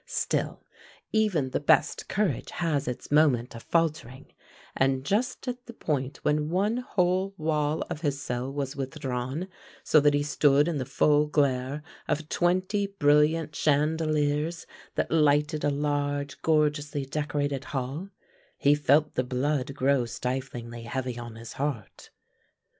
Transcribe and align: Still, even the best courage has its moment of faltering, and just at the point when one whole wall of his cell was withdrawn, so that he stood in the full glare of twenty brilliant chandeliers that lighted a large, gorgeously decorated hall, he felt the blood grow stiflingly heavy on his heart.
Still, 0.07 0.65
even 1.11 1.51
the 1.51 1.59
best 1.59 2.07
courage 2.07 2.49
has 2.49 2.87
its 2.87 3.11
moment 3.11 3.55
of 3.55 3.61
faltering, 3.61 4.33
and 4.75 5.05
just 5.05 5.47
at 5.47 5.67
the 5.67 5.73
point 5.75 6.17
when 6.25 6.49
one 6.49 6.77
whole 6.77 7.35
wall 7.37 7.83
of 7.87 8.01
his 8.01 8.19
cell 8.19 8.51
was 8.51 8.75
withdrawn, 8.75 9.47
so 9.83 9.99
that 9.99 10.15
he 10.15 10.23
stood 10.23 10.67
in 10.67 10.79
the 10.79 10.85
full 10.87 11.27
glare 11.27 11.83
of 12.07 12.29
twenty 12.29 12.87
brilliant 12.87 13.55
chandeliers 13.55 14.65
that 14.95 15.11
lighted 15.11 15.63
a 15.63 15.69
large, 15.69 16.41
gorgeously 16.41 17.05
decorated 17.05 17.65
hall, 17.65 18.09
he 18.57 18.73
felt 18.73 19.13
the 19.13 19.23
blood 19.23 19.75
grow 19.75 20.05
stiflingly 20.05 20.81
heavy 20.81 21.19
on 21.19 21.35
his 21.35 21.53
heart. 21.53 22.09